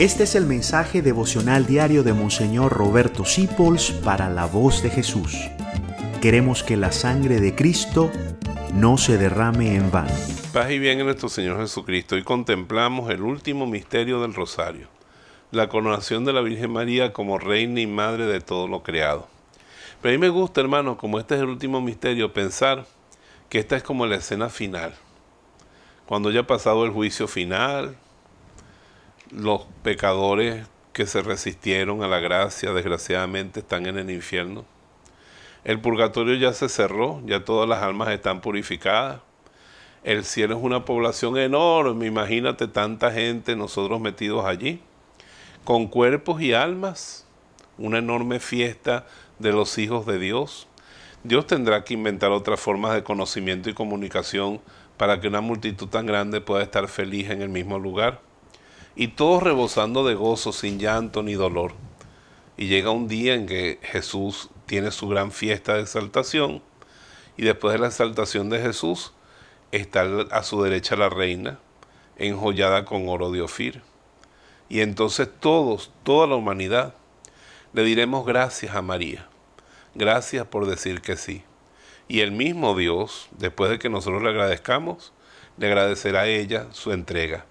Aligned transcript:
Este 0.00 0.22
es 0.22 0.34
el 0.34 0.46
mensaje 0.46 1.02
devocional 1.02 1.66
diario 1.66 2.02
de 2.02 2.14
Monseñor 2.14 2.72
Roberto 2.72 3.26
Sipols 3.26 3.90
para 3.90 4.30
la 4.30 4.46
voz 4.46 4.82
de 4.82 4.88
Jesús. 4.88 5.36
Queremos 6.22 6.62
que 6.62 6.78
la 6.78 6.90
sangre 6.90 7.38
de 7.38 7.54
Cristo 7.54 8.10
no 8.72 8.96
se 8.96 9.18
derrame 9.18 9.76
en 9.76 9.90
vano. 9.90 10.14
Paz 10.54 10.70
y 10.70 10.78
bien 10.78 11.00
en 11.00 11.04
nuestro 11.04 11.28
Señor 11.28 11.60
Jesucristo. 11.60 12.14
Hoy 12.14 12.22
contemplamos 12.22 13.10
el 13.10 13.20
último 13.20 13.66
misterio 13.66 14.22
del 14.22 14.32
Rosario, 14.32 14.88
la 15.50 15.68
coronación 15.68 16.24
de 16.24 16.32
la 16.32 16.40
Virgen 16.40 16.70
María 16.70 17.12
como 17.12 17.38
reina 17.38 17.82
y 17.82 17.86
madre 17.86 18.24
de 18.24 18.40
todo 18.40 18.68
lo 18.68 18.82
creado. 18.82 19.28
Pero 20.00 20.14
a 20.14 20.16
mí 20.16 20.18
me 20.18 20.30
gusta, 20.30 20.62
hermano, 20.62 20.96
como 20.96 21.18
este 21.18 21.34
es 21.34 21.42
el 21.42 21.48
último 21.50 21.82
misterio, 21.82 22.32
pensar 22.32 22.86
que 23.50 23.58
esta 23.58 23.76
es 23.76 23.82
como 23.82 24.06
la 24.06 24.16
escena 24.16 24.48
final. 24.48 24.94
Cuando 26.06 26.30
ya 26.30 26.40
ha 26.40 26.46
pasado 26.46 26.86
el 26.86 26.90
juicio 26.90 27.28
final, 27.28 27.98
los 29.30 29.62
pecadores 29.82 30.66
que 30.92 31.06
se 31.06 31.22
resistieron 31.22 32.02
a 32.02 32.08
la 32.08 32.18
gracia, 32.18 32.72
desgraciadamente, 32.72 33.60
están 33.60 33.86
en 33.86 33.98
el 33.98 34.10
infierno. 34.10 34.64
El 35.64 35.80
purgatorio 35.80 36.34
ya 36.34 36.52
se 36.52 36.68
cerró, 36.68 37.22
ya 37.24 37.44
todas 37.44 37.68
las 37.68 37.82
almas 37.82 38.08
están 38.08 38.40
purificadas. 38.40 39.20
El 40.02 40.24
cielo 40.24 40.56
es 40.56 40.62
una 40.62 40.84
población 40.84 41.36
enorme, 41.36 42.06
imagínate 42.06 42.66
tanta 42.66 43.12
gente, 43.12 43.54
nosotros 43.54 44.00
metidos 44.00 44.46
allí, 44.46 44.80
con 45.64 45.86
cuerpos 45.86 46.40
y 46.40 46.54
almas, 46.54 47.26
una 47.78 47.98
enorme 47.98 48.40
fiesta 48.40 49.06
de 49.38 49.52
los 49.52 49.78
hijos 49.78 50.06
de 50.06 50.18
Dios. 50.18 50.66
Dios 51.22 51.46
tendrá 51.46 51.84
que 51.84 51.94
inventar 51.94 52.32
otras 52.32 52.58
formas 52.58 52.94
de 52.94 53.04
conocimiento 53.04 53.68
y 53.68 53.74
comunicación 53.74 54.60
para 54.96 55.20
que 55.20 55.28
una 55.28 55.42
multitud 55.42 55.88
tan 55.88 56.06
grande 56.06 56.40
pueda 56.40 56.62
estar 56.62 56.88
feliz 56.88 57.28
en 57.30 57.42
el 57.42 57.50
mismo 57.50 57.78
lugar 57.78 58.29
y 58.96 59.08
todos 59.08 59.42
rebosando 59.42 60.04
de 60.04 60.14
gozo, 60.14 60.52
sin 60.52 60.78
llanto 60.78 61.22
ni 61.22 61.34
dolor. 61.34 61.72
Y 62.56 62.66
llega 62.66 62.90
un 62.90 63.08
día 63.08 63.34
en 63.34 63.46
que 63.46 63.78
Jesús 63.82 64.50
tiene 64.66 64.90
su 64.90 65.08
gran 65.08 65.32
fiesta 65.32 65.74
de 65.74 65.82
exaltación, 65.82 66.62
y 67.36 67.42
después 67.42 67.72
de 67.72 67.78
la 67.78 67.86
exaltación 67.86 68.50
de 68.50 68.60
Jesús 68.60 69.12
está 69.72 70.06
a 70.30 70.42
su 70.42 70.62
derecha 70.62 70.96
la 70.96 71.08
reina, 71.08 71.58
enjollada 72.16 72.84
con 72.84 73.08
oro 73.08 73.30
de 73.30 73.40
Ofir. 73.40 73.82
Y 74.68 74.80
entonces 74.80 75.28
todos, 75.40 75.90
toda 76.02 76.26
la 76.26 76.36
humanidad, 76.36 76.94
le 77.72 77.82
diremos 77.82 78.26
gracias 78.26 78.74
a 78.74 78.82
María. 78.82 79.26
Gracias 79.94 80.46
por 80.46 80.66
decir 80.66 81.00
que 81.00 81.16
sí. 81.16 81.42
Y 82.08 82.20
el 82.20 82.32
mismo 82.32 82.76
Dios, 82.76 83.28
después 83.38 83.70
de 83.70 83.78
que 83.78 83.88
nosotros 83.88 84.22
le 84.22 84.28
agradezcamos, 84.28 85.12
le 85.56 85.66
agradecerá 85.66 86.22
a 86.22 86.26
ella 86.26 86.66
su 86.72 86.92
entrega. 86.92 87.46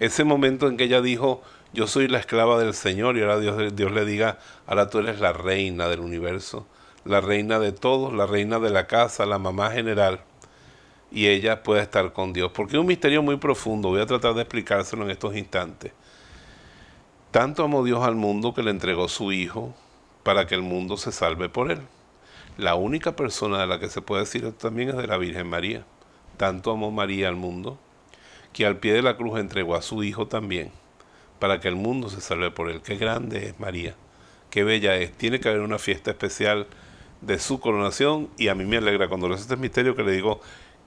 Ese 0.00 0.24
momento 0.24 0.68
en 0.68 0.76
que 0.76 0.84
ella 0.84 1.00
dijo, 1.00 1.42
yo 1.72 1.86
soy 1.86 2.08
la 2.08 2.18
esclava 2.18 2.58
del 2.58 2.74
Señor 2.74 3.16
y 3.16 3.22
ahora 3.22 3.38
Dios, 3.38 3.74
Dios 3.74 3.92
le 3.92 4.04
diga, 4.04 4.38
ahora 4.66 4.90
tú 4.90 4.98
eres 4.98 5.20
la 5.20 5.32
reina 5.32 5.88
del 5.88 6.00
universo, 6.00 6.66
la 7.04 7.20
reina 7.20 7.58
de 7.58 7.72
todos, 7.72 8.12
la 8.12 8.26
reina 8.26 8.58
de 8.58 8.70
la 8.70 8.86
casa, 8.86 9.26
la 9.26 9.38
mamá 9.38 9.70
general. 9.70 10.20
Y 11.10 11.28
ella 11.28 11.62
puede 11.62 11.82
estar 11.82 12.12
con 12.12 12.32
Dios. 12.32 12.50
Porque 12.52 12.74
es 12.74 12.80
un 12.80 12.86
misterio 12.86 13.22
muy 13.22 13.36
profundo. 13.36 13.90
Voy 13.90 14.00
a 14.00 14.06
tratar 14.06 14.34
de 14.34 14.42
explicárselo 14.42 15.04
en 15.04 15.10
estos 15.10 15.36
instantes. 15.36 15.92
Tanto 17.30 17.64
amó 17.64 17.84
Dios 17.84 18.04
al 18.04 18.16
mundo 18.16 18.52
que 18.52 18.62
le 18.62 18.70
entregó 18.70 19.08
su 19.08 19.30
Hijo 19.30 19.74
para 20.24 20.46
que 20.46 20.56
el 20.56 20.62
mundo 20.62 20.96
se 20.96 21.12
salve 21.12 21.48
por 21.48 21.70
él. 21.70 21.80
La 22.56 22.74
única 22.74 23.14
persona 23.14 23.60
de 23.60 23.66
la 23.66 23.78
que 23.78 23.88
se 23.88 24.00
puede 24.00 24.22
decir 24.22 24.44
esto 24.44 24.68
también 24.68 24.90
es 24.90 24.96
de 24.96 25.06
la 25.06 25.18
Virgen 25.18 25.48
María. 25.48 25.84
Tanto 26.36 26.72
amó 26.72 26.90
María 26.90 27.28
al 27.28 27.36
mundo 27.36 27.78
que 28.54 28.64
al 28.64 28.78
pie 28.78 28.94
de 28.94 29.02
la 29.02 29.18
cruz 29.18 29.38
entregó 29.38 29.74
a 29.74 29.82
su 29.82 30.02
Hijo 30.02 30.26
también, 30.26 30.70
para 31.38 31.60
que 31.60 31.68
el 31.68 31.76
mundo 31.76 32.08
se 32.08 32.22
salve 32.22 32.50
por 32.50 32.70
él. 32.70 32.80
Qué 32.80 32.96
grande 32.96 33.48
es 33.48 33.60
María, 33.60 33.94
qué 34.48 34.64
bella 34.64 34.96
es. 34.96 35.12
Tiene 35.12 35.40
que 35.40 35.50
haber 35.50 35.60
una 35.60 35.78
fiesta 35.78 36.12
especial 36.12 36.66
de 37.20 37.38
su 37.38 37.60
coronación 37.60 38.30
y 38.38 38.48
a 38.48 38.54
mí 38.54 38.64
me 38.64 38.78
alegra 38.78 39.08
cuando 39.08 39.28
le 39.28 39.34
este 39.34 39.56
misterio 39.56 39.94
que 39.94 40.02
le 40.02 40.12
digo 40.12 40.40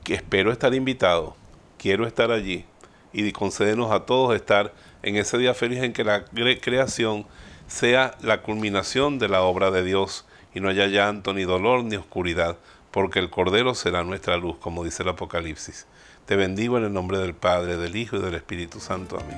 que 0.04 0.16
espero 0.16 0.52
estar 0.52 0.74
invitado, 0.74 1.36
quiero 1.78 2.08
estar 2.08 2.32
allí 2.32 2.66
y 3.14 3.32
concédenos 3.32 3.92
a 3.92 4.06
todos 4.06 4.36
estar 4.36 4.74
en 5.04 5.16
ese 5.16 5.38
día 5.38 5.54
feliz 5.54 5.84
en 5.84 5.94
que 5.94 6.04
la 6.04 6.26
creación 6.26 7.26
sea 7.68 8.16
la 8.22 8.42
culminación 8.42 9.20
de 9.20 9.28
la 9.28 9.42
obra 9.42 9.72
de 9.72 9.84
Dios 9.84 10.26
y 10.54 10.60
no 10.60 10.70
haya 10.70 10.88
llanto, 10.88 11.34
ni 11.34 11.44
dolor, 11.44 11.84
ni 11.84 11.98
oscuridad, 11.98 12.58
porque 12.98 13.20
el 13.20 13.30
Cordero 13.30 13.76
será 13.76 14.04
nuestra 14.04 14.38
luz, 14.38 14.58
como 14.58 14.84
dice 14.84 15.04
el 15.04 15.10
Apocalipsis. 15.10 15.86
Te 16.26 16.36
bendigo 16.36 16.80
en 16.80 16.86
el 16.86 16.94
nombre 16.94 17.20
del 17.20 17.36
Padre, 17.36 17.78
del 17.78 17.96
Hijo 17.96 18.16
y 18.16 18.22
del 18.22 18.34
Espíritu 18.34 18.80
Santo. 18.80 19.20
Amén. 19.20 19.38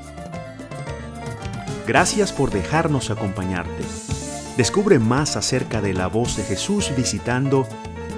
Gracias 1.86 2.32
por 2.32 2.52
dejarnos 2.52 3.12
acompañarte. 3.12 3.84
Descubre 4.56 4.98
más 4.98 5.36
acerca 5.36 5.82
de 5.82 5.94
la 5.94 6.08
voz 6.08 6.38
de 6.38 6.44
Jesús 6.44 6.94
visitando 6.96 7.68